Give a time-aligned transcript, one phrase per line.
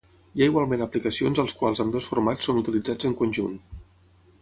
[0.37, 3.65] Hi ha igualment aplicacions als quals ambdós formats són utilitzats en conjunt.